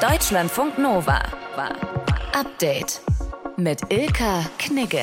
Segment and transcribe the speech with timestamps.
[0.00, 1.20] Deutschlandfunk Nova.
[2.32, 3.00] Update
[3.56, 5.00] mit Ilka Knigge.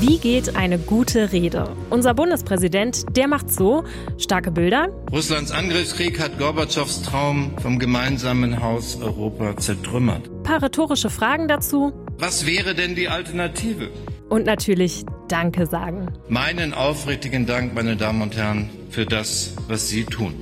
[0.00, 1.76] Wie geht eine gute Rede?
[1.90, 3.84] Unser Bundespräsident, der macht so
[4.16, 4.88] starke Bilder.
[5.12, 10.30] Russlands Angriffskrieg hat Gorbatschows Traum vom gemeinsamen Haus Europa zertrümmert.
[10.30, 11.92] Ein paar rhetorische Fragen dazu.
[12.16, 13.90] Was wäre denn die Alternative?
[14.30, 16.08] Und natürlich Danke sagen.
[16.30, 20.32] Meinen aufrichtigen Dank, meine Damen und Herren, für das, was Sie tun.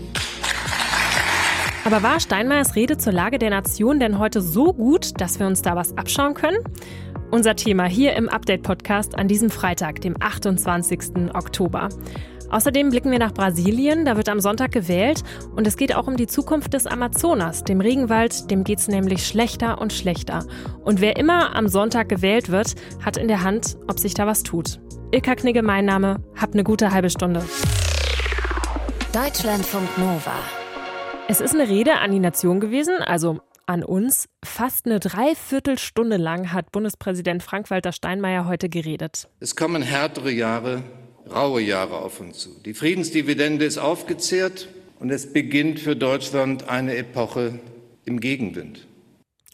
[1.86, 5.62] Aber war Steinmeiers Rede zur Lage der Nation denn heute so gut, dass wir uns
[5.62, 6.58] da was abschauen können?
[7.30, 11.32] Unser Thema hier im Update-Podcast an diesem Freitag, dem 28.
[11.32, 11.90] Oktober.
[12.50, 15.22] Außerdem blicken wir nach Brasilien, da wird am Sonntag gewählt
[15.54, 19.24] und es geht auch um die Zukunft des Amazonas, dem Regenwald, dem geht es nämlich
[19.24, 20.44] schlechter und schlechter.
[20.82, 24.42] Und wer immer am Sonntag gewählt wird, hat in der Hand, ob sich da was
[24.42, 24.80] tut.
[25.12, 27.44] Ilka Knigge, mein Name, habt eine gute halbe Stunde.
[29.12, 30.65] Deutschlandfunk Nova.
[31.28, 34.28] Es ist eine Rede an die Nation gewesen, also an uns.
[34.44, 39.28] Fast eine Dreiviertelstunde lang hat Bundespräsident Frank-Walter Steinmeier heute geredet.
[39.40, 40.84] Es kommen härtere Jahre,
[41.28, 42.50] raue Jahre auf uns zu.
[42.64, 44.68] Die Friedensdividende ist aufgezehrt
[45.00, 47.58] und es beginnt für Deutschland eine Epoche
[48.04, 48.86] im Gegenwind.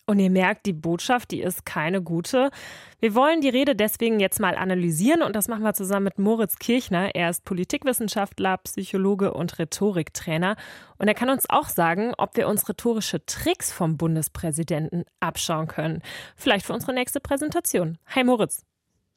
[0.04, 2.50] Und ihr merkt, die Botschaft, die ist keine gute.
[2.98, 6.58] Wir wollen die Rede deswegen jetzt mal analysieren und das machen wir zusammen mit Moritz
[6.58, 7.14] Kirchner.
[7.14, 10.56] Er ist Politikwissenschaftler, Psychologe und Rhetoriktrainer.
[10.98, 16.02] Und er kann uns auch sagen, ob wir uns rhetorische Tricks vom Bundespräsidenten abschauen können.
[16.34, 17.96] Vielleicht für unsere nächste Präsentation.
[18.08, 18.64] Hi Moritz.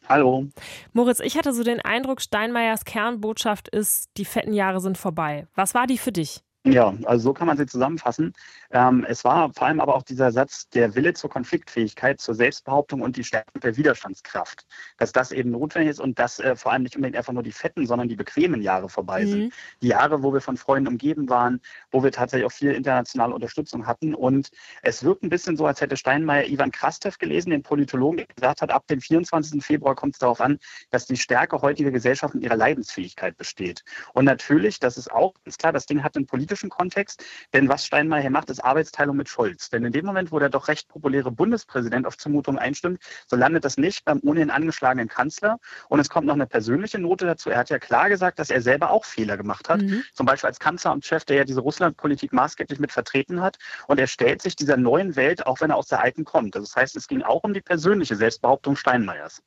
[0.07, 0.45] Hallo.
[0.93, 5.47] Moritz, ich hatte so den Eindruck, Steinmeiers Kernbotschaft ist, die fetten Jahre sind vorbei.
[5.55, 6.44] Was war die für dich?
[6.65, 8.33] Ja, also so kann man sie zusammenfassen.
[8.71, 13.01] Ähm, es war vor allem aber auch dieser Satz, der Wille zur Konfliktfähigkeit, zur Selbstbehauptung
[13.01, 14.65] und die Stärkung der Widerstandskraft,
[14.97, 17.51] dass das eben notwendig ist und dass äh, vor allem nicht unbedingt einfach nur die
[17.51, 19.29] fetten, sondern die bequemen Jahre vorbei mhm.
[19.29, 19.53] sind.
[19.83, 23.85] Die Jahre, wo wir von Freunden umgeben waren, wo wir tatsächlich auch viel internationale Unterstützung
[23.85, 24.15] hatten.
[24.15, 24.49] Und
[24.81, 28.63] es wirkt ein bisschen so, als hätte Steinmeier Ivan Krastev gelesen, den Politologen, der gesagt
[28.63, 29.63] hat, ab dem 24.
[29.63, 30.57] Februar kommt es darauf an,
[30.89, 33.83] dass die Stärke heutiger Gesellschaft in ihrer Leidensfähigkeit besteht.
[34.13, 37.23] Und natürlich, das ist auch ganz klar, das Ding hat einen politischen politischen Kontext.
[37.53, 39.69] Denn was Steinmeier hier macht, ist Arbeitsteilung mit Scholz.
[39.69, 43.65] Denn in dem Moment, wo der doch recht populäre Bundespräsident auf Zumutung einstimmt, so landet
[43.65, 45.59] das nicht beim ohnehin angeschlagenen Kanzler.
[45.89, 47.49] Und es kommt noch eine persönliche Note dazu.
[47.49, 49.81] Er hat ja klar gesagt, dass er selber auch Fehler gemacht hat.
[49.81, 50.03] Mhm.
[50.13, 53.57] Zum Beispiel als Kanzleramtschef, der ja diese Russlandpolitik maßgeblich mit vertreten hat.
[53.87, 56.55] Und er stellt sich dieser neuen Welt, auch wenn er aus der alten kommt.
[56.55, 59.41] Also das heißt, es ging auch um die persönliche Selbstbehauptung Steinmeiers.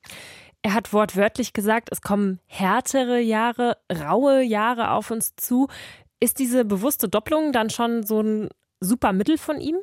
[0.63, 5.69] Er hat wortwörtlich gesagt, es kommen härtere Jahre, raue Jahre auf uns zu.
[6.21, 8.49] Ist diese bewusste Doppelung dann schon so ein
[8.81, 9.77] super Mittel von ihm?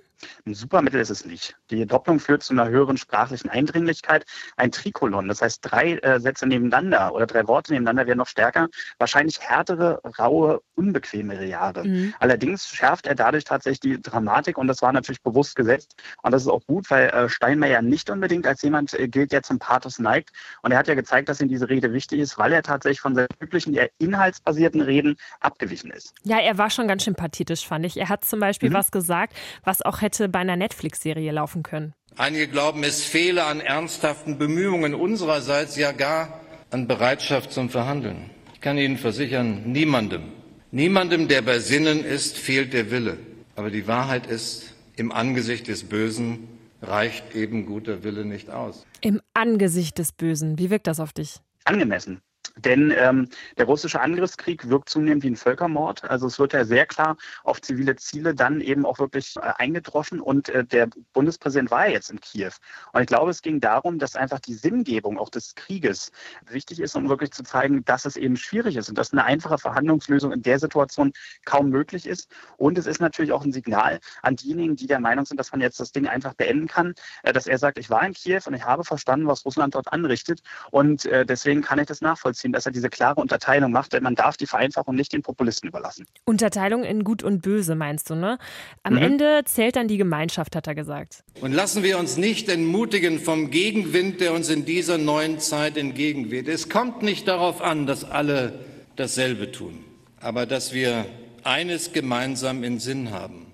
[0.45, 1.55] Ein Supermittel ist es nicht.
[1.69, 4.25] Die Doppelung führt zu einer höheren sprachlichen Eindringlichkeit.
[4.57, 8.67] Ein Trikolon, das heißt drei äh, Sätze nebeneinander oder drei Worte nebeneinander wären noch stärker.
[8.99, 11.83] Wahrscheinlich härtere, raue, unbequemere Jahre.
[11.83, 12.13] Mhm.
[12.19, 15.95] Allerdings schärft er dadurch tatsächlich die Dramatik und das war natürlich bewusst gesetzt.
[16.23, 19.43] Und das ist auch gut, weil äh, Steinmeier nicht unbedingt als jemand äh, gilt, der
[19.43, 20.31] zum Pathos neigt.
[20.61, 23.15] Und er hat ja gezeigt, dass ihm diese Rede wichtig ist, weil er tatsächlich von
[23.15, 26.13] seinen üblichen, eher inhaltsbasierten Reden abgewichen ist.
[26.23, 27.97] Ja, er war schon ganz schön pathetisch, fand ich.
[27.97, 28.75] Er hat zum Beispiel mhm.
[28.75, 31.93] was gesagt, was auch hätte bei einer Netflix-Serie laufen können.
[32.17, 36.39] Einige glauben, es fehle an ernsthaften Bemühungen unsererseits, ja gar
[36.71, 38.29] an Bereitschaft zum Verhandeln.
[38.53, 40.23] Ich kann Ihnen versichern, niemandem,
[40.71, 43.17] niemandem, der bei Sinnen ist, fehlt der Wille.
[43.55, 46.47] Aber die Wahrheit ist, im Angesicht des Bösen
[46.81, 48.85] reicht eben guter Wille nicht aus.
[49.01, 50.57] Im Angesicht des Bösen.
[50.57, 51.39] Wie wirkt das auf dich?
[51.63, 52.21] Angemessen.
[52.57, 53.27] Denn ähm,
[53.57, 56.03] der russische Angriffskrieg wirkt zunehmend wie ein Völkermord.
[56.05, 60.21] Also es wird ja sehr klar auf zivile Ziele dann eben auch wirklich äh, eingetroffen.
[60.21, 62.51] Und äh, der Bundespräsident war ja jetzt in Kiew.
[62.93, 66.11] Und ich glaube, es ging darum, dass einfach die Sinngebung auch des Krieges
[66.49, 69.57] wichtig ist, um wirklich zu zeigen, dass es eben schwierig ist und dass eine einfache
[69.57, 71.11] Verhandlungslösung in der Situation
[71.43, 72.29] kaum möglich ist.
[72.57, 75.59] Und es ist natürlich auch ein Signal an diejenigen, die der Meinung sind, dass man
[75.59, 76.93] jetzt das Ding einfach beenden kann,
[77.23, 79.91] äh, dass er sagt, ich war in Kiew und ich habe verstanden, was Russland dort
[79.91, 80.41] anrichtet.
[80.71, 84.03] Und äh, deswegen kann ich das nachvollziehen nachvollziehen, dass er diese klare Unterteilung macht, denn
[84.03, 86.05] man darf die Vereinfachung nicht den Populisten überlassen.
[86.25, 88.37] Unterteilung in Gut und Böse meinst du, ne?
[88.83, 89.01] Am mhm.
[89.01, 91.23] Ende zählt dann die Gemeinschaft, hat er gesagt.
[91.41, 96.47] Und lassen wir uns nicht entmutigen vom Gegenwind, der uns in dieser neuen Zeit entgegenweht.
[96.47, 98.59] Es kommt nicht darauf an, dass alle
[98.95, 99.83] dasselbe tun,
[100.19, 101.05] aber dass wir
[101.43, 103.47] eines gemeinsam in Sinn haben,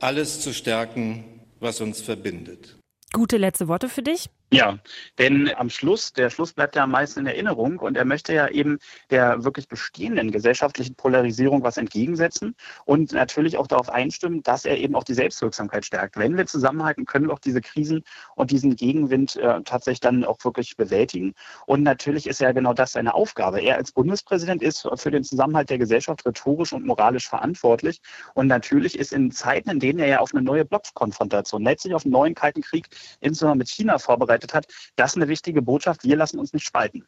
[0.00, 1.24] alles zu stärken,
[1.60, 2.76] was uns verbindet.
[3.12, 4.28] Gute letzte Worte für dich?
[4.52, 4.78] Ja,
[5.18, 8.46] denn am Schluss, der Schluss bleibt ja am meisten in Erinnerung und er möchte ja
[8.46, 8.78] eben
[9.10, 12.54] der wirklich bestehenden gesellschaftlichen Polarisierung was entgegensetzen
[12.84, 16.16] und natürlich auch darauf einstimmen, dass er eben auch die Selbstwirksamkeit stärkt.
[16.16, 18.04] Wenn wir zusammenhalten, können wir auch diese Krisen
[18.36, 21.34] und diesen Gegenwind äh, tatsächlich dann auch wirklich bewältigen.
[21.66, 23.60] Und natürlich ist ja genau das seine Aufgabe.
[23.60, 28.00] Er als Bundespräsident ist für den Zusammenhalt der Gesellschaft rhetorisch und moralisch verantwortlich.
[28.34, 32.04] Und natürlich ist in Zeiten, in denen er ja auf eine neue Blockkonfrontation, letztlich auf
[32.04, 32.86] einen neuen Kalten Krieg,
[33.20, 34.66] insbesondere mit China vorbereitet, vorbereitet hat.
[34.96, 36.04] Das ist eine wichtige Botschaft.
[36.04, 37.06] Wir lassen uns nicht spalten.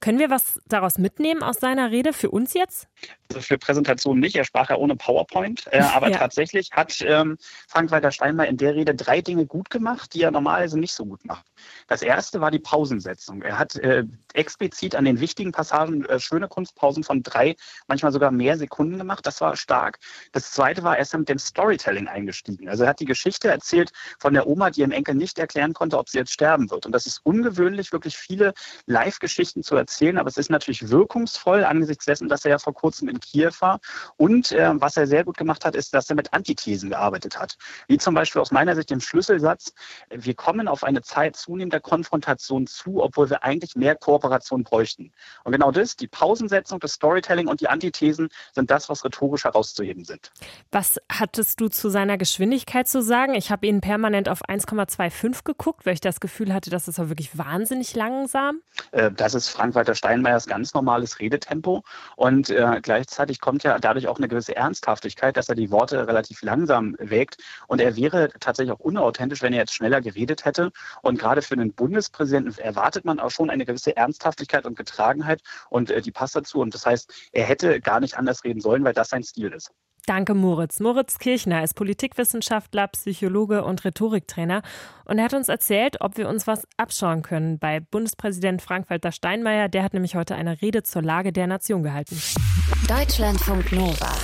[0.00, 2.86] Können wir was daraus mitnehmen aus seiner Rede für uns jetzt?
[3.28, 4.36] Also für Präsentationen nicht.
[4.36, 5.64] Er sprach ja ohne PowerPoint.
[5.70, 6.18] Äh, aber ja.
[6.18, 10.78] tatsächlich hat ähm, Frank-Walter Steinmeier in der Rede drei Dinge gut gemacht, die er normalerweise
[10.78, 11.46] nicht so gut macht.
[11.88, 13.42] Das erste war die Pausensetzung.
[13.42, 14.04] Er hat äh,
[14.34, 17.56] explizit an den wichtigen Passagen äh, schöne Kunstpausen von drei,
[17.88, 19.26] manchmal sogar mehr Sekunden gemacht.
[19.26, 19.98] Das war stark.
[20.32, 22.68] Das zweite war, er ist mit dem Storytelling eingestiegen.
[22.68, 25.98] Also er hat die Geschichte erzählt von der Oma, die ihrem Enkel nicht erklären konnte,
[25.98, 26.86] ob sie jetzt sterben wird.
[26.86, 28.52] Und das ist ungewöhnlich, wirklich viele
[28.86, 30.18] Live-Geschichten zu erzählen.
[30.18, 33.80] Aber es ist natürlich wirkungsvoll angesichts dessen, dass er ja vor kurzem in Kiew war.
[34.16, 37.56] Und äh, was er sehr gut gemacht hat, ist, dass er mit Antithesen gearbeitet hat.
[37.88, 39.72] Wie zum Beispiel aus meiner Sicht dem Schlüsselsatz,
[40.10, 45.12] wir kommen auf eine Zeit zunehmender Konfrontation zu, obwohl wir eigentlich mehr Kooperation bräuchten.
[45.44, 50.04] Und genau das, die Pausensetzung, das Storytelling und die Antithesen sind das, was rhetorisch herauszuheben
[50.04, 50.32] sind.
[50.70, 53.34] Was hattest du zu seiner Geschwindigkeit zu sagen?
[53.34, 57.08] Ich habe ihn permanent auf 1,25 geguckt, weil ich das Gefühl hatte, dass es war
[57.08, 58.60] wirklich wahnsinnig langsam.
[58.92, 61.82] Äh, das ist Frank-Walter Steinmeiers ganz normales Redetempo.
[62.16, 66.42] Und äh, gleichzeitig kommt ja dadurch auch eine gewisse Ernsthaftigkeit, dass er die Worte relativ
[66.42, 67.38] langsam wägt.
[67.68, 70.72] Und er wäre tatsächlich auch unauthentisch, wenn er jetzt schneller geredet hätte.
[71.02, 75.42] Und gerade für einen Bundespräsidenten erwartet man auch schon eine gewisse Ernsthaftigkeit und Getragenheit.
[75.70, 76.60] Und äh, die passt dazu.
[76.60, 79.72] Und das heißt, er hätte gar nicht anders reden sollen, weil das sein Stil ist.
[80.06, 80.78] Danke, Moritz.
[80.78, 84.62] Moritz Kirchner ist Politikwissenschaftler, Psychologe und Rhetoriktrainer.
[85.04, 89.68] Und er hat uns erzählt, ob wir uns was abschauen können bei Bundespräsident Frank-Walter Steinmeier.
[89.68, 92.16] Der hat nämlich heute eine Rede zur Lage der Nation gehalten.
[92.88, 94.14] Deutschlandfunk Nova.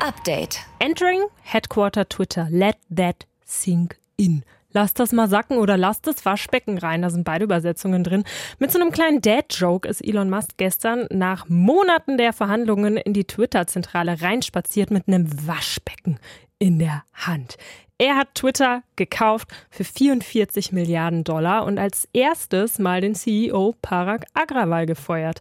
[0.00, 0.58] Update.
[0.80, 2.48] Entering Headquarter Twitter.
[2.50, 4.44] Let that sink in.
[4.72, 7.02] Lass das mal sacken oder lass das Waschbecken rein.
[7.02, 8.24] Da sind beide Übersetzungen drin.
[8.58, 13.24] Mit so einem kleinen Dad-Joke ist Elon Musk gestern nach Monaten der Verhandlungen in die
[13.24, 16.18] Twitter-Zentrale reinspaziert mit einem Waschbecken
[16.58, 17.56] in der Hand.
[17.98, 24.24] Er hat Twitter gekauft für 44 Milliarden Dollar und als erstes mal den CEO Parag
[24.34, 25.40] Agrawal gefeuert.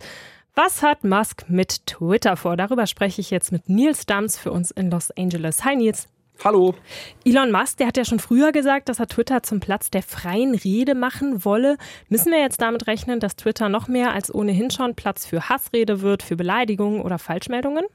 [0.54, 2.57] Was hat Musk mit Twitter vor?
[2.57, 5.63] Darüber spreche ich jetzt mit Nils Dams für uns in Los Angeles.
[5.63, 6.07] Hi Nils.
[6.44, 6.74] Hallo.
[7.24, 10.56] Elon Musk, der hat ja schon früher gesagt, dass er Twitter zum Platz der freien
[10.56, 11.78] Rede machen wolle.
[12.10, 16.01] Müssen wir jetzt damit rechnen, dass Twitter noch mehr als ohnehin schon Platz für Hassrede
[16.01, 17.86] wird, für Beleidigungen oder Falschmeldungen?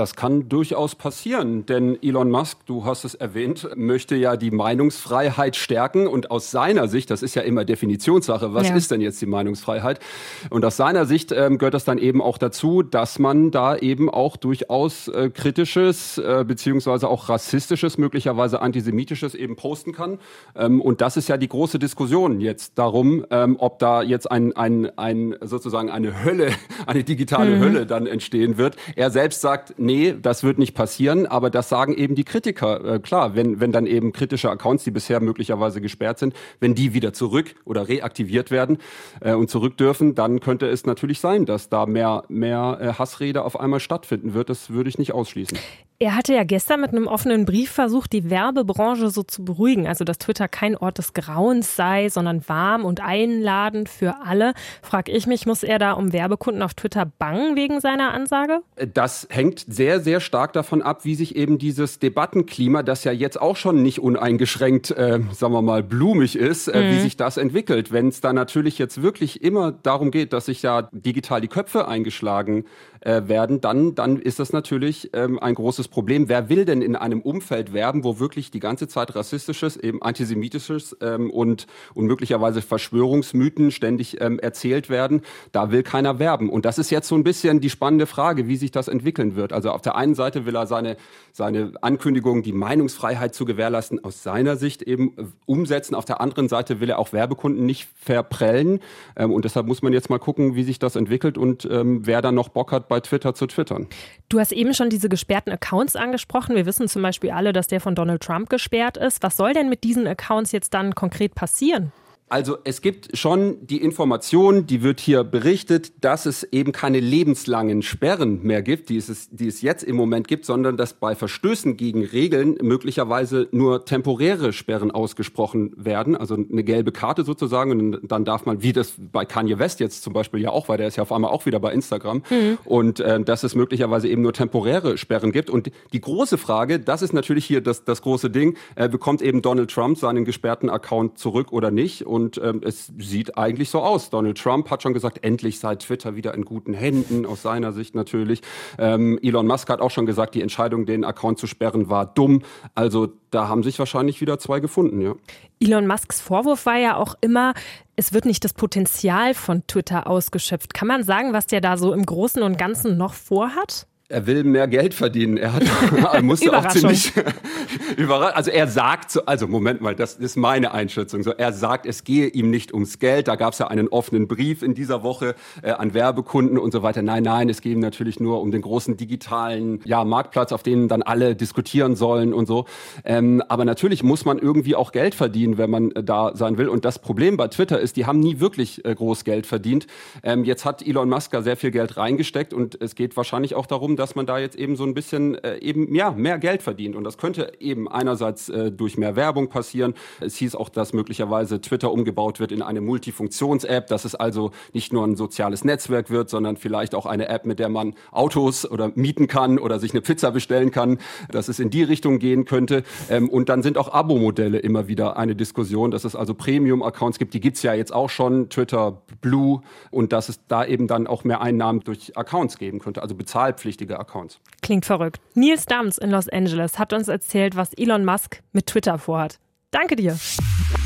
[0.00, 5.56] Das kann durchaus passieren, denn Elon Musk, du hast es erwähnt, möchte ja die Meinungsfreiheit
[5.56, 8.76] stärken und aus seiner Sicht, das ist ja immer Definitionssache, was ja.
[8.76, 10.00] ist denn jetzt die Meinungsfreiheit?
[10.48, 14.08] Und aus seiner Sicht ähm, gehört das dann eben auch dazu, dass man da eben
[14.08, 20.18] auch durchaus äh, kritisches äh, beziehungsweise auch rassistisches, möglicherweise antisemitisches eben posten kann.
[20.56, 24.56] Ähm, und das ist ja die große Diskussion jetzt darum, ähm, ob da jetzt ein,
[24.56, 26.52] ein, ein sozusagen eine Hölle,
[26.86, 27.60] eine digitale mhm.
[27.60, 28.76] Hölle dann entstehen wird.
[28.96, 32.84] Er selbst sagt, nee, das wird nicht passieren, aber das sagen eben die Kritiker.
[32.84, 36.94] Äh, klar, wenn, wenn dann eben kritische Accounts, die bisher möglicherweise gesperrt sind, wenn die
[36.94, 38.78] wieder zurück oder reaktiviert werden
[39.20, 43.44] äh, und zurück dürfen, dann könnte es natürlich sein, dass da mehr, mehr äh, Hassrede
[43.44, 44.48] auf einmal stattfinden wird.
[44.48, 45.58] Das würde ich nicht ausschließen.
[46.02, 49.86] Er hatte ja gestern mit einem offenen Brief versucht, die Werbebranche so zu beruhigen.
[49.86, 54.54] Also, dass Twitter kein Ort des Grauens sei, sondern warm und einladend für alle.
[54.80, 58.62] Frag ich mich, muss er da um Werbekunden auf Twitter bangen wegen seiner Ansage?
[58.94, 63.38] Das hängt sehr, sehr stark davon ab, wie sich eben dieses Debattenklima, das ja jetzt
[63.38, 66.96] auch schon nicht uneingeschränkt, äh, sagen wir mal, blumig ist, äh, mhm.
[66.96, 67.92] wie sich das entwickelt.
[67.92, 71.86] Wenn es da natürlich jetzt wirklich immer darum geht, dass sich ja digital die Köpfe
[71.86, 72.64] eingeschlagen
[73.00, 76.28] äh, werden, dann, dann ist das natürlich ähm, ein großes Problem.
[76.28, 80.96] Wer will denn in einem Umfeld werben, wo wirklich die ganze Zeit rassistisches, eben antisemitisches
[81.00, 85.22] ähm, und, und möglicherweise Verschwörungsmythen ständig ähm, erzählt werden?
[85.52, 86.50] Da will keiner werben.
[86.50, 89.54] Und das ist jetzt so ein bisschen die spannende Frage, wie sich das entwickeln wird.
[89.54, 90.96] Also auf der einen Seite will er seine,
[91.32, 95.94] seine Ankündigung, die Meinungsfreiheit zu gewährleisten, aus seiner Sicht eben äh, umsetzen.
[95.94, 98.80] Auf der anderen Seite will er auch Werbekunden nicht verprellen.
[99.16, 102.20] Ähm, und deshalb muss man jetzt mal gucken, wie sich das entwickelt und ähm, wer
[102.20, 103.86] dann noch Bock hat, bei Twitter zu twittern.
[104.28, 106.54] Du hast eben schon diese gesperrten Accounts angesprochen.
[106.54, 109.22] Wir wissen zum Beispiel alle, dass der von Donald Trump gesperrt ist.
[109.22, 111.92] Was soll denn mit diesen Accounts jetzt dann konkret passieren?
[112.32, 117.82] Also es gibt schon die Information, die wird hier berichtet, dass es eben keine lebenslangen
[117.82, 121.76] Sperren mehr gibt, die es, die es jetzt im Moment gibt, sondern dass bei Verstößen
[121.76, 127.72] gegen Regeln möglicherweise nur temporäre Sperren ausgesprochen werden, also eine gelbe Karte sozusagen.
[127.72, 130.78] Und dann darf man, wie das bei Kanye West jetzt zum Beispiel ja auch war,
[130.78, 132.58] der ist ja auf einmal auch wieder bei Instagram, mhm.
[132.64, 135.50] und äh, dass es möglicherweise eben nur temporäre Sperren gibt.
[135.50, 139.42] Und die große Frage, das ist natürlich hier das, das große Ding, äh, bekommt eben
[139.42, 142.06] Donald Trump seinen gesperrten Account zurück oder nicht?
[142.06, 144.10] Und und ähm, es sieht eigentlich so aus.
[144.10, 147.94] Donald Trump hat schon gesagt, endlich sei Twitter wieder in guten Händen, aus seiner Sicht
[147.94, 148.42] natürlich.
[148.78, 152.42] Ähm, Elon Musk hat auch schon gesagt, die Entscheidung, den Account zu sperren, war dumm.
[152.74, 155.14] Also da haben sich wahrscheinlich wieder zwei gefunden, ja.
[155.62, 157.52] Elon Musks Vorwurf war ja auch immer,
[157.96, 160.72] es wird nicht das Potenzial von Twitter ausgeschöpft.
[160.72, 163.86] Kann man sagen, was der da so im Großen und Ganzen noch vorhat?
[164.10, 165.36] Er will mehr Geld verdienen.
[165.36, 165.62] Er hat,
[166.14, 167.12] er musste auch ziemlich
[167.96, 168.36] überrascht.
[168.36, 171.22] Also er sagt, so, also Moment mal, das ist meine Einschätzung.
[171.22, 173.28] So, er sagt, es gehe ihm nicht ums Geld.
[173.28, 176.82] Da gab es ja einen offenen Brief in dieser Woche äh, an Werbekunden und so
[176.82, 177.02] weiter.
[177.02, 180.88] Nein, nein, es geht ihm natürlich nur um den großen digitalen ja, Marktplatz, auf dem
[180.88, 182.64] dann alle diskutieren sollen und so.
[183.04, 186.68] Ähm, aber natürlich muss man irgendwie auch Geld verdienen, wenn man äh, da sein will.
[186.68, 189.86] Und das Problem bei Twitter ist, die haben nie wirklich äh, groß Geld verdient.
[190.24, 193.99] Ähm, jetzt hat Elon Musk sehr viel Geld reingesteckt und es geht wahrscheinlich auch darum,
[194.00, 197.04] dass man da jetzt eben so ein bisschen äh, eben ja mehr Geld verdient und
[197.04, 199.94] das könnte eben einerseits äh, durch mehr Werbung passieren.
[200.20, 204.92] Es hieß auch, dass möglicherweise Twitter umgebaut wird in eine Multifunktions-App, dass es also nicht
[204.92, 208.90] nur ein soziales Netzwerk wird, sondern vielleicht auch eine App, mit der man Autos oder
[208.94, 210.98] mieten kann oder sich eine Pizza bestellen kann,
[211.30, 212.82] dass es in die Richtung gehen könnte.
[213.10, 217.34] Ähm, und dann sind auch Abo-Modelle immer wieder eine Diskussion, dass es also Premium-Accounts gibt,
[217.34, 221.24] die gibt's ja jetzt auch schon, Twitter Blue, und dass es da eben dann auch
[221.24, 224.38] mehr Einnahmen durch Accounts geben könnte, also bezahlpflichtige Accounts.
[224.62, 225.20] Klingt verrückt.
[225.34, 229.38] Nils Dams in Los Angeles hat uns erzählt, was Elon Musk mit Twitter vorhat.
[229.70, 230.18] Danke dir.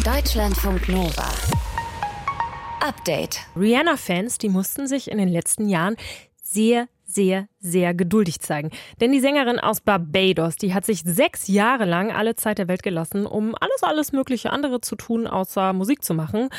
[0.05, 1.29] Deutschlandfunk Nova.
[2.81, 3.41] Update.
[3.57, 5.97] Rihanna-Fans, die mussten sich in den letzten Jahren
[6.43, 8.71] sehr, sehr, sehr geduldig zeigen.
[9.01, 12.83] Denn die Sängerin aus Barbados, die hat sich sechs Jahre lang alle Zeit der Welt
[12.83, 16.51] gelassen, um alles, alles mögliche andere zu tun, außer Musik zu machen.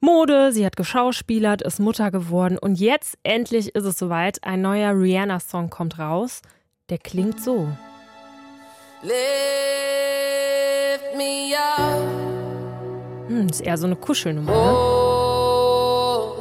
[0.00, 4.44] Mode, sie hat geschauspielert, ist Mutter geworden und jetzt endlich ist es soweit.
[4.44, 6.40] Ein neuer Rihanna-Song kommt raus.
[6.88, 7.66] Der klingt so.
[9.02, 9.16] Lift
[11.16, 11.98] me up.
[13.28, 14.52] Hm, ist eher so eine Kuschelnummer.
[14.52, 14.58] Ne?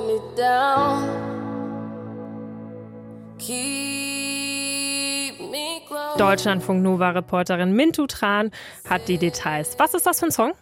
[0.05, 1.09] me down.
[3.39, 6.19] Keep me close.
[6.19, 8.51] Deutschlandfunk Nova-Reporterin Mintu Tran
[8.87, 9.79] hat die Details.
[9.79, 10.53] Was ist das für ein Song?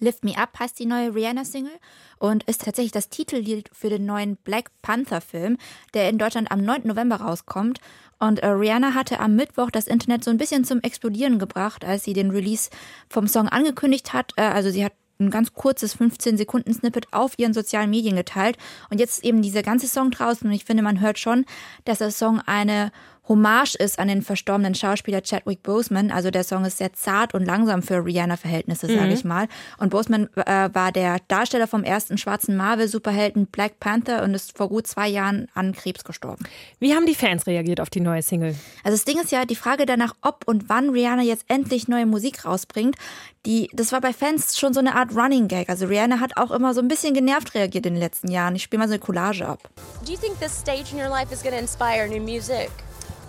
[0.00, 1.78] Lift Me Up heißt die neue Rihanna-Single
[2.18, 5.58] und ist tatsächlich das Titellied für den neuen Black Panther-Film,
[5.94, 6.82] der in Deutschland am 9.
[6.84, 7.80] November rauskommt.
[8.18, 12.04] Und äh, Rihanna hatte am Mittwoch das Internet so ein bisschen zum Explodieren gebracht, als
[12.04, 12.70] sie den Release
[13.08, 14.32] vom Song angekündigt hat.
[14.36, 18.56] Äh, also sie hat ein ganz kurzes 15 Sekunden Snippet auf ihren sozialen Medien geteilt
[18.90, 21.44] und jetzt eben dieser ganze Song draußen und ich finde, man hört schon,
[21.84, 22.92] dass der Song eine
[23.28, 26.10] Hommage ist an den verstorbenen Schauspieler Chadwick Boseman.
[26.10, 29.12] Also der Song ist sehr zart und langsam für Rihanna-Verhältnisse, sage mhm.
[29.12, 29.48] ich mal.
[29.78, 34.68] Und Boseman äh, war der Darsteller vom ersten schwarzen Marvel-Superhelden Black Panther und ist vor
[34.68, 36.44] gut zwei Jahren an Krebs gestorben.
[36.78, 38.54] Wie haben die Fans reagiert auf die neue Single?
[38.82, 42.06] Also das Ding ist ja die Frage danach, ob und wann Rihanna jetzt endlich neue
[42.06, 42.96] Musik rausbringt.
[43.46, 45.68] Die, das war bei Fans schon so eine Art Running Gag.
[45.68, 48.56] Also Rihanna hat auch immer so ein bisschen genervt reagiert in den letzten Jahren.
[48.56, 49.68] Ich spiele mal so eine Collage ab.
[50.04, 52.70] Do you think this stage in your life is going to inspire new music?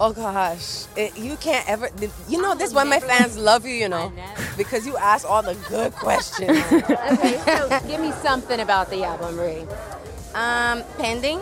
[0.01, 1.89] Oh gosh, it, you can't ever.
[2.29, 3.74] You know, this is why my fans love you.
[3.74, 4.13] You know,
[4.58, 6.58] because you ask all the good questions.
[6.72, 9.65] okay, so give me something about the album, Marie.
[10.34, 11.41] Um, pending.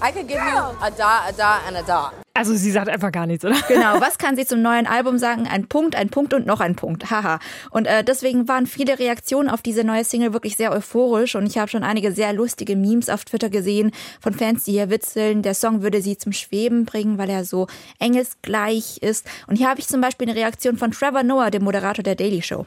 [0.00, 2.12] I could give you a dot, a dot, and a dot.
[2.38, 3.56] Also sie sagt einfach gar nichts, oder?
[3.66, 5.48] Genau, was kann sie zum neuen Album sagen?
[5.48, 7.10] Ein Punkt, ein Punkt und noch ein Punkt.
[7.10, 7.40] Haha.
[7.70, 11.58] Und äh, deswegen waren viele Reaktionen auf diese neue Single wirklich sehr euphorisch und ich
[11.58, 15.42] habe schon einige sehr lustige Memes auf Twitter gesehen von Fans, die hier witzeln.
[15.42, 17.66] Der Song würde sie zum Schweben bringen, weil er so
[17.98, 19.26] engelsgleich ist.
[19.48, 22.40] Und hier habe ich zum Beispiel eine Reaktion von Trevor Noah, dem Moderator der Daily
[22.40, 22.66] Show.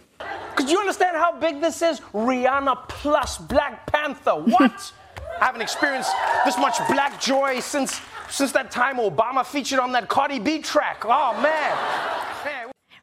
[0.58, 2.02] Could you understand how big this is?
[2.14, 4.46] Rihanna plus Black Panther.
[4.46, 4.94] What?
[5.42, 6.12] I haven't experienced
[6.46, 11.04] this much black joy since since that time Obama featured on that Cardi B track.
[11.04, 11.78] Oh man.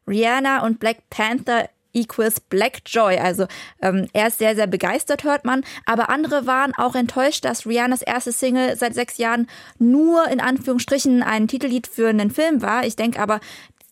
[0.06, 3.18] Rihanna und Black Panther equals Black Joy.
[3.18, 3.46] Also
[3.82, 5.64] ähm, er ist sehr, sehr begeistert, hört man.
[5.84, 11.22] Aber andere waren auch enttäuscht, dass Rihannas erste Single seit sechs Jahren nur in Anführungsstrichen
[11.22, 12.86] ein Titellied für einen Film war.
[12.86, 13.40] Ich denke aber,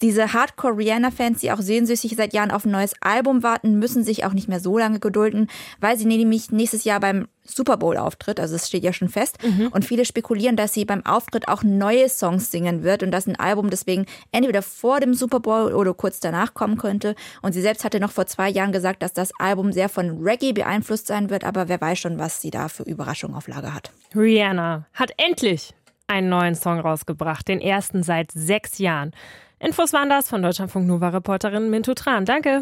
[0.03, 4.35] Diese Hardcore-Rihanna-Fans, die auch sehnsüchtig seit Jahren auf ein neues Album warten, müssen sich auch
[4.35, 5.49] nicht mehr so lange gedulden,
[5.81, 9.39] weil sie nämlich nächstes Jahr beim Super Bowl auftritt, also es steht ja schon fest.
[9.43, 9.69] Mhm.
[9.69, 13.39] Und viele spekulieren, dass sie beim Auftritt auch neue Songs singen wird und dass ein
[13.39, 17.15] Album deswegen entweder vor dem Super Bowl oder kurz danach kommen könnte.
[17.41, 20.53] Und sie selbst hatte noch vor zwei Jahren gesagt, dass das Album sehr von Reggae
[20.53, 23.93] beeinflusst sein wird, aber wer weiß schon, was sie da für Überraschungen auf Lager hat.
[24.15, 25.75] Rihanna hat endlich
[26.07, 29.13] einen neuen Song rausgebracht, den ersten seit sechs Jahren.
[29.59, 32.27] Infos waren das von Deutschlandfunk Nova Reporterin Mintu Tran.
[32.27, 32.61] Danke.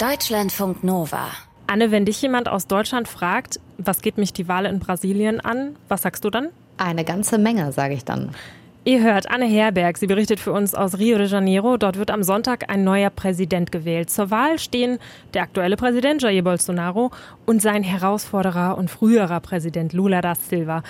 [0.00, 1.28] Deutschlandfunk Nova.
[1.68, 5.76] Anne, wenn dich jemand aus Deutschland fragt, was geht mich die Wahl in Brasilien an,
[5.86, 6.48] was sagst du dann?
[6.78, 8.34] Eine ganze Menge, sage ich dann.
[8.82, 9.98] Ihr hört Anne Herberg.
[9.98, 11.76] Sie berichtet für uns aus Rio de Janeiro.
[11.76, 14.10] Dort wird am Sonntag ein neuer Präsident gewählt.
[14.10, 14.98] Zur Wahl stehen
[15.34, 17.10] der aktuelle Präsident Jair Bolsonaro
[17.44, 20.82] und sein Herausforderer und früherer Präsident Lula da Silva.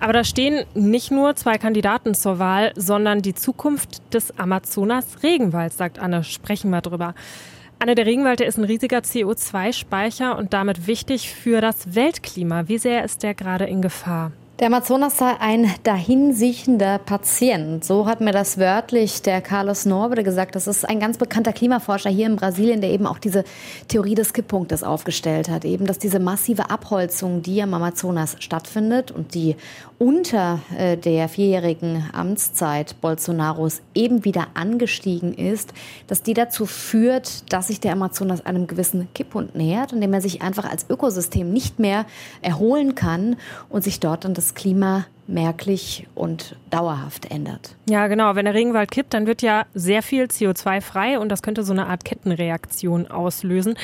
[0.00, 5.98] Aber da stehen nicht nur zwei Kandidaten zur Wahl, sondern die Zukunft des Amazonas-Regenwalds, sagt
[5.98, 6.24] Anne.
[6.24, 7.14] Sprechen wir drüber.
[7.78, 12.68] Anne, der Regenwald der ist ein riesiger CO2-Speicher und damit wichtig für das Weltklima.
[12.68, 14.32] Wie sehr ist der gerade in Gefahr?
[14.60, 17.84] Der Amazonas sei ein dahinsiechender Patient.
[17.84, 20.54] So hat mir das wörtlich der Carlos Norbede gesagt.
[20.54, 23.42] Das ist ein ganz bekannter Klimaforscher hier in Brasilien, der eben auch diese
[23.88, 25.64] Theorie des Kipppunktes aufgestellt hat.
[25.64, 29.56] Eben, dass diese massive Abholzung, die am Amazonas stattfindet und die
[29.98, 35.72] unter äh, der vierjährigen Amtszeit Bolsonaros eben wieder angestiegen ist,
[36.06, 40.42] dass die dazu führt, dass sich der Amazonas einem gewissen Kipppunkt nähert, indem er sich
[40.42, 42.06] einfach als Ökosystem nicht mehr
[42.40, 43.36] erholen kann
[43.68, 47.76] und sich dort dann das das Klima merklich und dauerhaft ändert.
[47.88, 48.34] Ja, genau.
[48.34, 51.72] Wenn der Regenwald kippt, dann wird ja sehr viel CO2 frei und das könnte so
[51.72, 53.76] eine Art Kettenreaktion auslösen.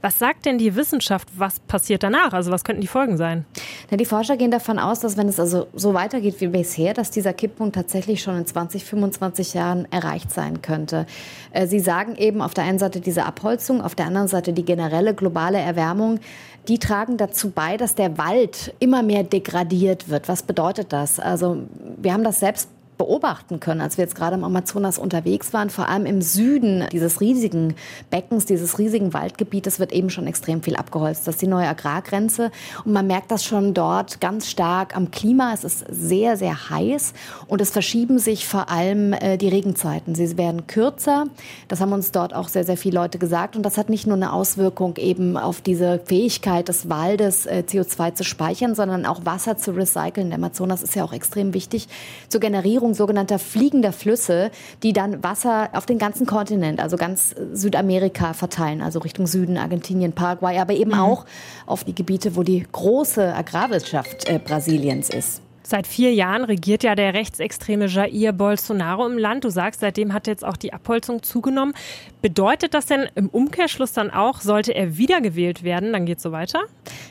[0.00, 1.28] Was sagt denn die Wissenschaft?
[1.36, 2.32] Was passiert danach?
[2.32, 3.44] Also was könnten die Folgen sein?
[3.90, 7.10] Na, die Forscher gehen davon aus, dass wenn es also so weitergeht wie bisher, dass
[7.10, 11.06] dieser Kipppunkt tatsächlich schon in 20, 25 Jahren erreicht sein könnte.
[11.52, 14.64] Äh, sie sagen eben auf der einen Seite diese Abholzung, auf der anderen Seite die
[14.64, 16.20] generelle globale Erwärmung
[16.68, 20.28] die tragen dazu bei, dass der Wald immer mehr degradiert wird.
[20.28, 21.20] Was bedeutet das?
[21.20, 21.62] Also
[21.96, 22.68] wir haben das selbst
[22.98, 25.70] beobachten können, als wir jetzt gerade im Amazonas unterwegs waren.
[25.70, 27.74] Vor allem im Süden dieses riesigen
[28.10, 31.26] Beckens, dieses riesigen Waldgebietes wird eben schon extrem viel abgeholzt.
[31.26, 32.50] Das ist die neue Agrargrenze
[32.84, 35.52] und man merkt das schon dort ganz stark am Klima.
[35.54, 37.14] Es ist sehr, sehr heiß
[37.46, 40.14] und es verschieben sich vor allem äh, die Regenzeiten.
[40.14, 41.26] Sie werden kürzer.
[41.68, 44.16] Das haben uns dort auch sehr, sehr viele Leute gesagt und das hat nicht nur
[44.16, 49.56] eine Auswirkung eben auf diese Fähigkeit des Waldes äh, CO2 zu speichern, sondern auch Wasser
[49.56, 50.30] zu recyceln.
[50.30, 51.88] Der Amazonas ist ja auch extrem wichtig
[52.28, 54.50] zur Generierung Veränderung sogenannter fliegender Flüsse,
[54.82, 60.12] die dann Wasser auf den ganzen Kontinent, also ganz Südamerika verteilen, also Richtung Süden, Argentinien,
[60.12, 61.00] Paraguay, aber eben mhm.
[61.00, 61.24] auch
[61.66, 65.42] auf die Gebiete, wo die große Agrarwirtschaft äh, Brasiliens ist.
[65.70, 69.44] Seit vier Jahren regiert ja der rechtsextreme Jair Bolsonaro im Land.
[69.44, 71.74] Du sagst, seitdem hat jetzt auch die Abholzung zugenommen.
[72.22, 76.32] Bedeutet das denn im Umkehrschluss dann auch, sollte er wiedergewählt werden, dann geht es so
[76.32, 76.60] weiter?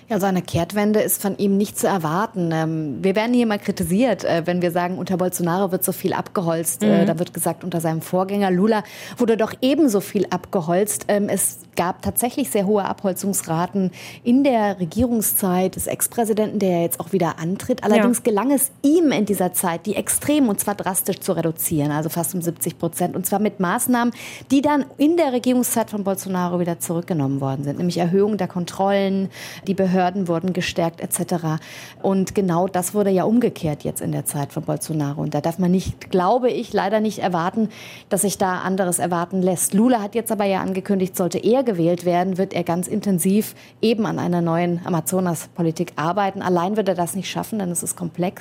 [0.10, 2.50] Ja, so eine Kehrtwende ist von ihm nicht zu erwarten.
[2.52, 6.14] Ähm, wir werden hier mal kritisiert, äh, wenn wir sagen, unter Bolsonaro wird so viel
[6.14, 6.82] abgeholzt.
[6.82, 7.06] Äh, mhm.
[7.06, 8.84] Da wird gesagt, unter seinem Vorgänger Lula
[9.18, 11.06] wurde doch ebenso viel abgeholzt.
[11.10, 13.92] Ähm, es gab tatsächlich sehr hohe Abholzungsraten
[14.24, 17.84] in der Regierungszeit des Ex-Präsidenten, der jetzt auch wieder antritt.
[17.84, 18.24] Allerdings ja.
[18.24, 22.36] gelang es ihm in dieser Zeit, die extrem und zwar drastisch zu reduzieren, also fast
[22.36, 23.16] um 70 Prozent.
[23.16, 24.14] Und zwar mit Maßnahmen,
[24.52, 29.30] die dann in der Regierungszeit von Bolsonaro wieder zurückgenommen worden sind, nämlich Erhöhung der Kontrollen,
[29.68, 31.60] die Behörden wurden gestärkt etc.
[32.02, 35.22] Und genau das wurde ja umgekehrt jetzt in der Zeit von Bolsonaro.
[35.22, 37.70] Und da darf man nicht, glaube ich, leider nicht erwarten,
[38.10, 39.74] dass sich da anderes erwarten lässt.
[39.74, 44.06] Lula hat jetzt aber ja angekündigt, sollte er gewählt werden, wird er ganz intensiv eben
[44.06, 46.42] an einer neuen Amazonas-Politik arbeiten.
[46.42, 48.37] Allein wird er das nicht schaffen, denn es ist komplex.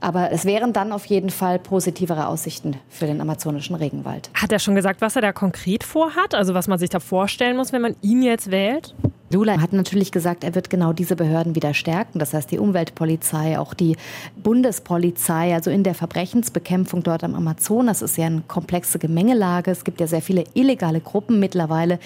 [0.00, 4.30] Aber es wären dann auf jeden Fall positivere Aussichten für den amazonischen Regenwald.
[4.34, 6.34] Hat er schon gesagt, was er da konkret vorhat?
[6.34, 8.94] Also was man sich da vorstellen muss, wenn man ihn jetzt wählt?
[9.32, 12.18] Lula hat natürlich gesagt, er wird genau diese Behörden wieder stärken.
[12.18, 13.96] Das heißt, die Umweltpolizei, auch die
[14.42, 19.70] Bundespolizei, also in der Verbrechensbekämpfung dort am Amazonas ist ja eine komplexe Gemengelage.
[19.70, 21.98] Es gibt ja sehr viele illegale Gruppen mittlerweile,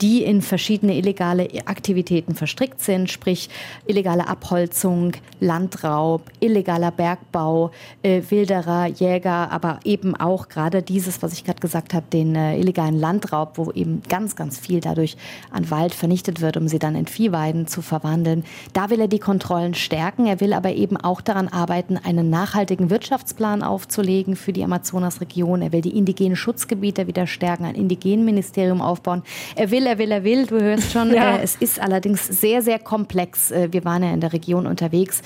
[0.00, 3.48] die in verschiedene illegale Aktivitäten verstrickt sind, sprich
[3.86, 7.70] illegale Abholzung, Landraub, illegaler Bergbau,
[8.02, 12.58] äh, Wilderer, Jäger, aber eben auch gerade dieses, was ich gerade gesagt habe, den äh,
[12.58, 15.16] illegalen Landraub, wo eben ganz, ganz viel dadurch
[15.50, 18.44] an Wald vernichtet wird, um sie dann in Viehweiden zu verwandeln.
[18.72, 20.26] Da will er die Kontrollen stärken.
[20.26, 25.62] Er will aber eben auch daran arbeiten, einen nachhaltigen Wirtschaftsplan aufzulegen für die Amazonasregion.
[25.62, 29.22] Er will die indigenen Schutzgebiete wieder stärken, ein Indigenenministerium aufbauen.
[29.54, 30.46] Er will, er will, er will.
[30.46, 31.36] Du hörst schon, ja.
[31.36, 33.52] äh, es ist allerdings sehr, sehr komplex.
[33.52, 35.22] Äh, wir waren ja in der Region unterwegs,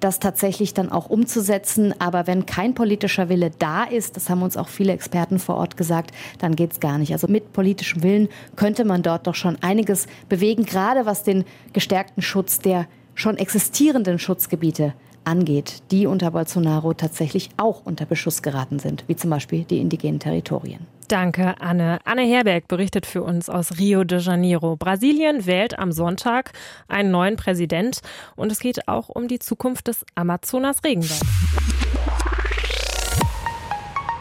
[0.00, 1.94] das tatsächlich dann auch umzusetzen.
[1.98, 5.78] Aber wenn kein politischer Wille da ist, das haben uns auch viele Experten vor Ort
[5.78, 7.12] gesagt, dann geht es gar nicht.
[7.12, 12.22] Also mit politischem Willen könnte man dort doch schon einiges bewegen, gerade was den gestärkten
[12.22, 19.04] Schutz der schon existierenden Schutzgebiete angeht, die unter Bolsonaro tatsächlich auch unter Beschuss geraten sind,
[19.06, 20.86] wie zum Beispiel die indigenen Territorien.
[21.08, 21.98] Danke, Anne.
[22.04, 24.76] Anne Herberg berichtet für uns aus Rio de Janeiro.
[24.76, 26.52] Brasilien wählt am Sonntag
[26.86, 28.00] einen neuen Präsident
[28.36, 31.20] und es geht auch um die Zukunft des Amazonas-Regenwalds.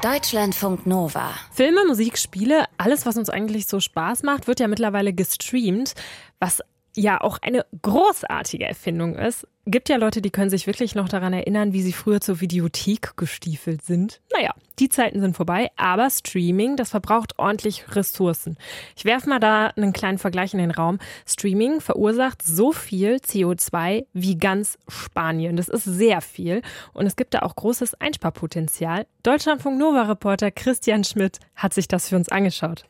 [0.02, 1.34] Deutschlandfunk Nova.
[1.52, 5.94] Filme, Musik, Spiele, alles, was uns eigentlich so Spaß macht, wird ja mittlerweile gestreamt,
[6.40, 6.62] was
[7.00, 9.48] ja auch eine großartige Erfindung ist.
[9.66, 13.16] Gibt ja Leute, die können sich wirklich noch daran erinnern, wie sie früher zur Videothek
[13.18, 14.20] gestiefelt sind.
[14.34, 18.58] Naja, die Zeiten sind vorbei, aber Streaming, das verbraucht ordentlich Ressourcen.
[18.96, 20.98] Ich werfe mal da einen kleinen Vergleich in den Raum.
[21.28, 25.56] Streaming verursacht so viel CO2 wie ganz Spanien.
[25.56, 26.62] Das ist sehr viel
[26.94, 29.06] und es gibt da auch großes Einsparpotenzial.
[29.22, 32.86] Deutschlandfunk Nova-Reporter Christian Schmidt hat sich das für uns angeschaut.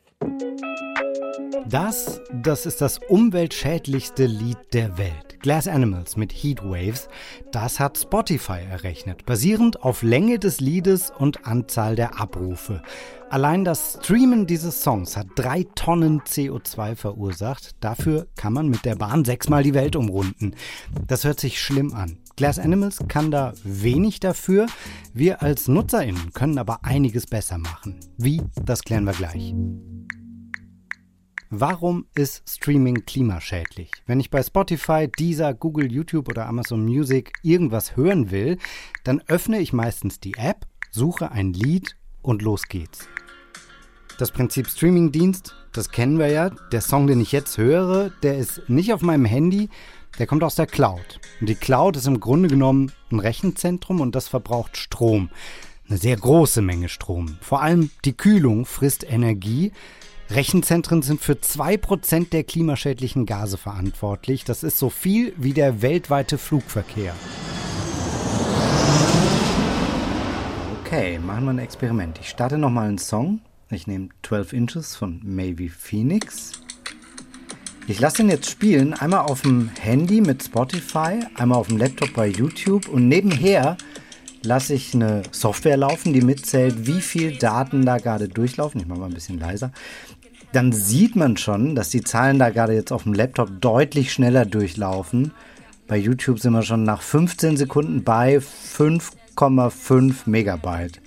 [1.68, 5.40] Das, das ist das umweltschädlichste Lied der Welt.
[5.40, 7.08] Glass Animals mit Heatwaves,
[7.52, 12.82] das hat Spotify errechnet, basierend auf Länge des Liedes und Anzahl der Abrufe.
[13.30, 17.76] Allein das Streamen dieses Songs hat drei Tonnen CO2 verursacht.
[17.80, 20.56] Dafür kann man mit der Bahn sechsmal die Welt umrunden.
[21.08, 22.18] Das hört sich schlimm an.
[22.36, 24.66] Glass Animals kann da wenig dafür.
[25.14, 28.00] Wir als NutzerInnen können aber einiges besser machen.
[28.18, 28.42] Wie?
[28.66, 29.54] Das klären wir gleich.
[31.52, 33.90] Warum ist Streaming klimaschädlich?
[34.06, 38.60] Wenn ich bei Spotify, Deezer, Google, YouTube oder Amazon Music irgendwas hören will,
[39.04, 43.08] dann öffne ich meistens die App, suche ein Lied und los geht's.
[44.20, 46.52] Das Prinzip Streamingdienst, das kennen wir ja.
[46.72, 49.70] Der Song, den ich jetzt höre, der ist nicht auf meinem Handy,
[50.20, 51.20] der kommt aus der Cloud.
[51.42, 55.32] Und die Cloud ist im Grunde genommen ein Rechenzentrum und das verbraucht Strom.
[55.88, 57.40] Eine sehr große Menge Strom.
[57.42, 59.72] Vor allem die Kühlung frisst Energie.
[60.32, 64.44] Rechenzentren sind für 2% der klimaschädlichen Gase verantwortlich.
[64.44, 67.16] Das ist so viel wie der weltweite Flugverkehr.
[70.82, 72.20] Okay, machen wir ein Experiment.
[72.22, 73.42] Ich starte nochmal einen Song.
[73.72, 76.52] Ich nehme 12 Inches von Maybe Phoenix.
[77.88, 82.14] Ich lasse ihn jetzt spielen, einmal auf dem Handy mit Spotify, einmal auf dem Laptop
[82.14, 83.78] bei YouTube und nebenher
[84.44, 88.80] lasse ich eine Software laufen, die mitzählt, wie viel Daten da gerade durchlaufen.
[88.80, 89.72] Ich mache mal ein bisschen leiser
[90.52, 94.46] dann sieht man schon, dass die Zahlen da gerade jetzt auf dem Laptop deutlich schneller
[94.46, 95.32] durchlaufen.
[95.88, 101.02] Bei YouTube sind wir schon nach 15 Sekunden bei 5,5 Megabyte.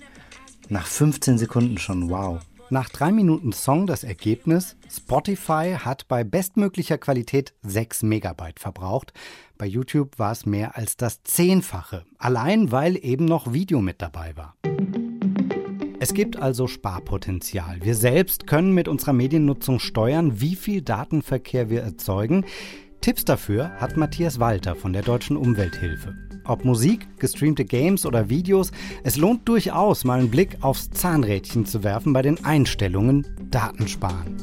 [0.69, 2.39] Nach 15 Sekunden schon, wow.
[2.69, 9.13] Nach drei Minuten Song das Ergebnis, Spotify hat bei bestmöglicher Qualität 6 Megabyte verbraucht.
[9.57, 12.05] Bei YouTube war es mehr als das Zehnfache.
[12.17, 14.55] Allein weil eben noch Video mit dabei war.
[16.03, 17.77] Es gibt also Sparpotenzial.
[17.81, 22.43] Wir selbst können mit unserer Mediennutzung steuern, wie viel Datenverkehr wir erzeugen.
[22.99, 26.13] Tipps dafür hat Matthias Walter von der Deutschen Umwelthilfe.
[26.43, 31.85] Ob Musik, gestreamte Games oder Videos, es lohnt durchaus mal einen Blick aufs Zahnrädchen zu
[31.85, 34.35] werfen bei den Einstellungen Datensparen.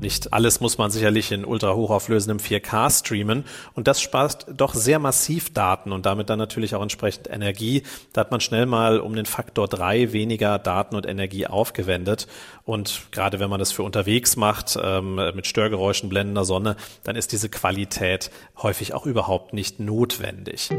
[0.00, 4.98] Nicht alles muss man sicherlich in ultra hochauflösendem 4K streamen und das spart doch sehr
[4.98, 7.82] massiv Daten und damit dann natürlich auch entsprechend Energie.
[8.12, 12.26] Da hat man schnell mal um den Faktor drei weniger Daten und Energie aufgewendet
[12.64, 17.32] und gerade wenn man das für unterwegs macht, ähm, mit Störgeräuschen, blendender Sonne, dann ist
[17.32, 20.70] diese Qualität häufig auch überhaupt nicht notwendig.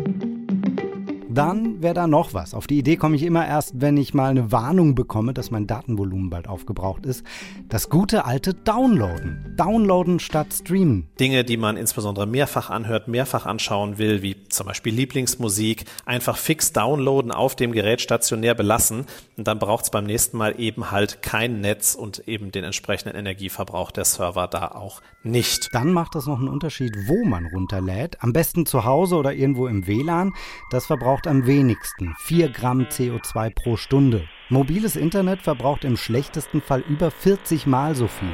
[1.34, 2.54] Dann wäre da noch was.
[2.54, 5.68] Auf die Idee komme ich immer erst, wenn ich mal eine Warnung bekomme, dass mein
[5.68, 7.26] Datenvolumen bald aufgebraucht ist.
[7.70, 9.56] Das gute alte Downloaden.
[9.58, 11.08] Downloaden statt Streamen.
[11.20, 16.74] Dinge, die man insbesondere mehrfach anhört, mehrfach anschauen will, wie zum Beispiel Lieblingsmusik, einfach fix
[16.74, 19.06] downloaden, auf dem Gerät stationär belassen.
[19.38, 23.16] Und dann braucht es beim nächsten Mal eben halt kein Netz und eben den entsprechenden
[23.16, 25.70] Energieverbrauch der Server da auch nicht.
[25.74, 28.18] Dann macht das noch einen Unterschied, wo man runterlädt.
[28.22, 30.34] Am besten zu Hause oder irgendwo im WLAN.
[30.72, 34.28] Das verbraucht verbraucht am wenigsten 4 Gramm CO2 pro Stunde.
[34.50, 38.34] Mobiles Internet verbraucht im schlechtesten Fall über 40 Mal so viel.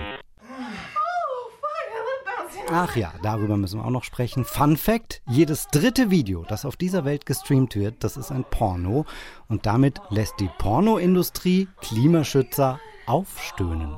[2.70, 4.46] Ach ja, darüber müssen wir auch noch sprechen.
[4.46, 9.06] Fun Fact: Jedes dritte Video, das auf dieser Welt gestreamt wird, das ist ein Porno.
[9.48, 13.98] Und damit lässt die Pornoindustrie Klimaschützer aufstöhnen.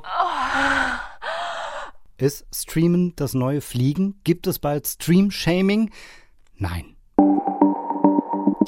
[2.18, 4.20] Ist Streamen das neue Fliegen?
[4.24, 5.92] Gibt es bald Stream-Shaming?
[6.58, 6.96] Nein.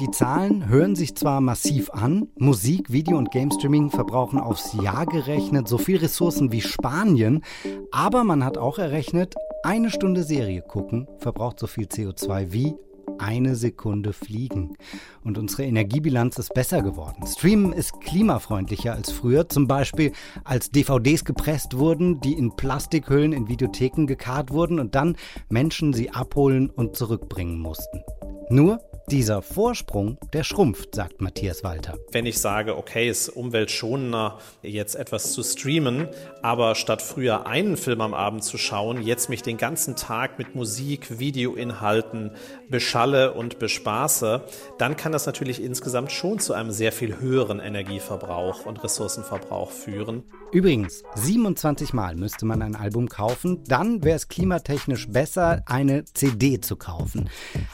[0.01, 5.05] Die Zahlen hören sich zwar massiv an, Musik, Video und Game Streaming verbrauchen aufs Jahr
[5.05, 7.43] gerechnet so viel Ressourcen wie Spanien,
[7.91, 12.73] aber man hat auch errechnet, eine Stunde Serie gucken verbraucht so viel CO2 wie
[13.19, 14.75] eine Sekunde fliegen.
[15.23, 17.27] Und unsere Energiebilanz ist besser geworden.
[17.27, 23.47] Streamen ist klimafreundlicher als früher, zum Beispiel als DVDs gepresst wurden, die in Plastikhüllen in
[23.47, 25.15] Videotheken gekarrt wurden und dann
[25.49, 28.01] Menschen sie abholen und zurückbringen mussten.
[28.49, 31.97] Nur dieser Vorsprung, der schrumpft, sagt Matthias Walter.
[32.11, 36.07] Wenn ich sage, okay, es ist umweltschonender, jetzt etwas zu streamen,
[36.41, 40.55] aber statt früher einen Film am Abend zu schauen, jetzt mich den ganzen Tag mit
[40.55, 42.31] Musik, Videoinhalten
[42.69, 44.43] beschalle und bespaße,
[44.77, 50.23] dann kann das natürlich insgesamt schon zu einem sehr viel höheren Energieverbrauch und Ressourcenverbrauch führen.
[50.51, 56.59] Übrigens, 27 Mal müsste man ein Album kaufen, dann wäre es klimatechnisch besser, eine CD
[56.59, 57.29] zu kaufen.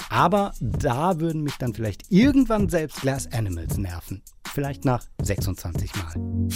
[0.10, 4.22] Aber da würden mich dann vielleicht irgendwann selbst Glass Animals nerven.
[4.54, 6.50] Vielleicht nach 26 Mal.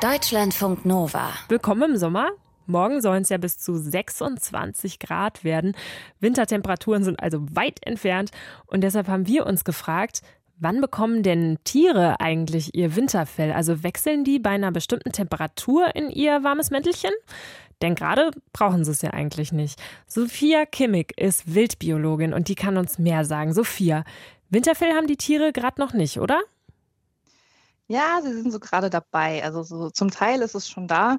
[0.00, 1.30] Deutschlandfunk Nova.
[1.48, 2.30] Willkommen im Sommer.
[2.66, 5.76] Morgen sollen es ja bis zu 26 Grad werden.
[6.20, 8.30] Wintertemperaturen sind also weit entfernt.
[8.66, 10.22] Und deshalb haben wir uns gefragt,
[10.58, 13.52] wann bekommen denn Tiere eigentlich ihr Winterfell?
[13.52, 17.12] Also wechseln die bei einer bestimmten Temperatur in ihr warmes Mäntelchen?
[17.82, 19.80] Denn gerade brauchen sie es ja eigentlich nicht.
[20.06, 23.52] Sophia Kimmig ist Wildbiologin und die kann uns mehr sagen.
[23.52, 24.04] Sophia,
[24.48, 26.40] Winterfell haben die Tiere gerade noch nicht, oder?
[27.88, 29.44] Ja, sie sind so gerade dabei.
[29.44, 31.18] Also so zum Teil ist es schon da.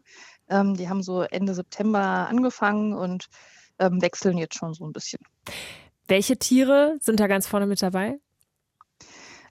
[0.50, 3.28] Ähm, die haben so Ende September angefangen und
[3.80, 5.20] ähm, wechseln jetzt schon so ein bisschen.
[6.08, 8.20] Welche Tiere sind da ganz vorne mit dabei?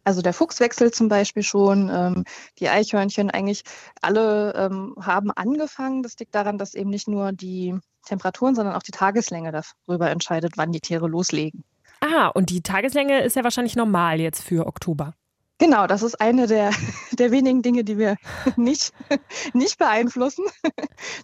[0.06, 2.24] Also der Fuchs wechselt zum Beispiel schon, ähm,
[2.60, 3.64] die Eichhörnchen eigentlich
[4.00, 6.04] alle ähm, haben angefangen.
[6.04, 10.52] Das liegt daran, dass eben nicht nur die Temperaturen, sondern auch die Tageslänge darüber entscheidet,
[10.56, 11.64] wann die Tiere loslegen.
[12.00, 15.14] Ah, und die Tageslänge ist ja wahrscheinlich normal jetzt für Oktober.
[15.58, 16.70] Genau, das ist eine der,
[17.18, 18.16] der wenigen Dinge, die wir
[18.56, 18.92] nicht,
[19.54, 20.44] nicht beeinflussen.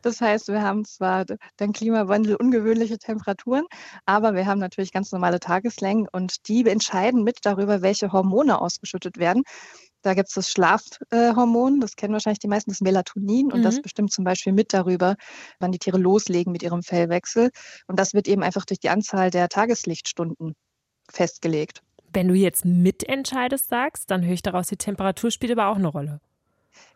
[0.01, 1.27] Das heißt, wir haben zwar
[1.61, 3.65] den Klimawandel ungewöhnliche Temperaturen,
[4.07, 9.19] aber wir haben natürlich ganz normale Tageslängen und die entscheiden mit darüber, welche Hormone ausgeschüttet
[9.19, 9.43] werden.
[10.01, 13.65] Da gibt es das Schlafhormon, das kennen wahrscheinlich die meisten, das Melatonin, und mhm.
[13.65, 15.15] das bestimmt zum Beispiel mit darüber,
[15.61, 17.51] wann die Tiere loslegen mit ihrem Fellwechsel.
[17.87, 20.55] Und das wird eben einfach durch die Anzahl der Tageslichtstunden
[21.09, 21.83] festgelegt.
[22.13, 25.89] Wenn du jetzt mitentscheidest, sagst, dann höre ich daraus, die Temperatur spielt aber auch eine
[25.89, 26.21] Rolle.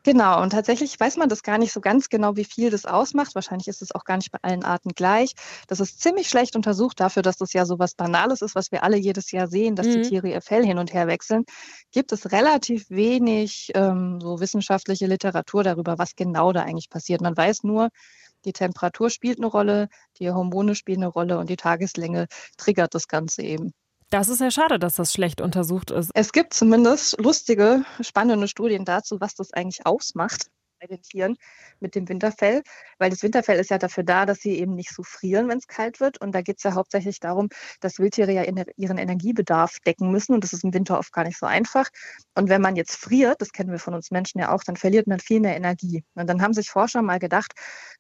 [0.05, 3.35] Genau, und tatsächlich weiß man das gar nicht so ganz genau, wie viel das ausmacht.
[3.35, 5.35] Wahrscheinlich ist es auch gar nicht bei allen Arten gleich.
[5.67, 8.85] Das ist ziemlich schlecht untersucht dafür, dass das ja so was Banales ist, was wir
[8.85, 9.93] alle jedes Jahr sehen, dass mhm.
[9.95, 11.45] die Tiere ihr Fell hin und her wechseln.
[11.91, 17.21] Gibt es relativ wenig ähm, so wissenschaftliche Literatur darüber, was genau da eigentlich passiert.
[17.21, 17.89] Man weiß nur,
[18.45, 19.89] die Temperatur spielt eine Rolle,
[20.21, 22.27] die Hormone spielen eine Rolle und die Tageslänge
[22.57, 23.73] triggert das Ganze eben.
[24.11, 26.11] Das ist ja schade, dass das schlecht untersucht ist.
[26.15, 30.47] Es gibt zumindest lustige, spannende Studien dazu, was das eigentlich ausmacht
[30.87, 31.37] bei den Tieren
[31.81, 32.63] mit dem Winterfell,
[32.99, 35.67] weil das Winterfell ist ja dafür da, dass sie eben nicht so frieren, wenn es
[35.67, 36.21] kalt wird.
[36.21, 37.49] Und da geht es ja hauptsächlich darum,
[37.81, 38.43] dass Wildtiere ja
[38.77, 41.89] ihren Energiebedarf decken müssen und das ist im Winter oft gar nicht so einfach.
[42.35, 45.07] Und wenn man jetzt friert, das kennen wir von uns Menschen ja auch, dann verliert
[45.07, 46.05] man viel mehr Energie.
[46.15, 47.53] Und dann haben sich Forscher mal gedacht,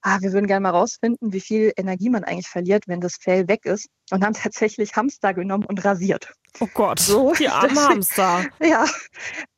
[0.02, 3.48] ah, wir würden gerne mal rausfinden, wie viel Energie man eigentlich verliert, wenn das Fell
[3.48, 6.32] weg ist und haben tatsächlich Hamster genommen und rasiert.
[6.60, 8.46] Oh Gott, so, die armen Hamster.
[8.60, 8.86] Ja,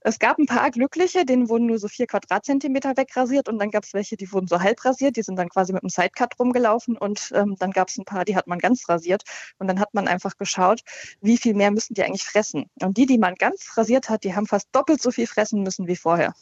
[0.00, 3.84] es gab ein paar Glückliche, denen wurden nur so vier Quadratzentimeter wegrasiert und dann gab
[3.84, 6.96] es welche, die wurden so halb rasiert, die sind dann quasi mit einem Sidecut rumgelaufen
[6.96, 9.22] und ähm, dann gab es ein paar, die hat man ganz rasiert
[9.58, 10.80] und dann hat man einfach geschaut,
[11.20, 12.66] wie viel mehr müssen die eigentlich fressen.
[12.82, 15.86] Und die, die man ganz rasiert hat, die haben fast doppelt so viel fressen müssen
[15.86, 16.34] wie vorher.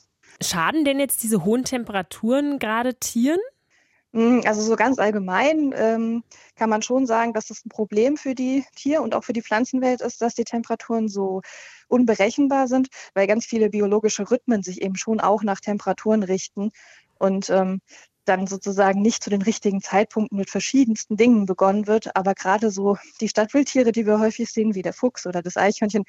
[0.42, 3.40] Schaden denn jetzt diese hohen Temperaturen gerade Tieren?
[4.16, 6.24] Hm, also so ganz allgemein ähm,
[6.56, 9.42] kann man schon sagen, dass es ein Problem für die Tier- und auch für die
[9.42, 11.42] Pflanzenwelt ist, dass die Temperaturen so
[11.88, 16.70] unberechenbar sind, weil ganz viele biologische Rhythmen sich eben schon auch nach Temperaturen richten
[17.18, 17.80] und ähm,
[18.24, 22.16] dann sozusagen nicht zu den richtigen Zeitpunkten mit verschiedensten Dingen begonnen wird.
[22.16, 26.04] Aber gerade so die Stadtwildtiere, die wir häufig sehen, wie der Fuchs oder das Eichhörnchen,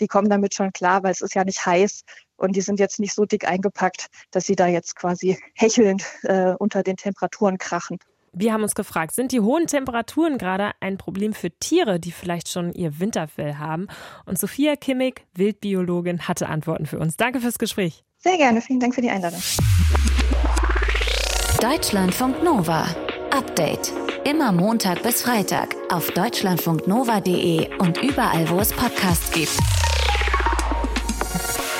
[0.00, 2.02] die kommen damit schon klar, weil es ist ja nicht heiß
[2.36, 6.54] und die sind jetzt nicht so dick eingepackt, dass sie da jetzt quasi hechelnd äh,
[6.58, 7.98] unter den Temperaturen krachen.
[8.32, 12.48] Wir haben uns gefragt, sind die hohen Temperaturen gerade ein Problem für Tiere, die vielleicht
[12.48, 13.88] schon ihr Winterfell haben?
[14.24, 17.16] Und Sophia Kimmig, Wildbiologin, hatte Antworten für uns.
[17.16, 18.04] Danke fürs Gespräch.
[18.18, 19.40] Sehr gerne, vielen Dank für die Einladung.
[21.60, 22.86] Deutschlandfunk Nova.
[23.32, 23.92] Update.
[24.24, 29.58] Immer Montag bis Freitag auf deutschlandfunknova.de und überall, wo es Podcasts gibt.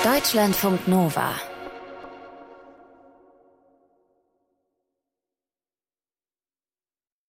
[0.02, 1.49] Deutschlandfunk Nova